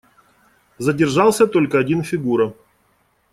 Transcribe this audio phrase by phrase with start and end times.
[0.79, 2.55] Задержался только один Фигура.